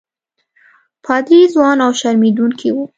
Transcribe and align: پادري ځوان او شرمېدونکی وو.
پادري 1.03 1.39
ځوان 1.53 1.77
او 1.85 1.91
شرمېدونکی 1.99 2.69
وو. 2.71 2.83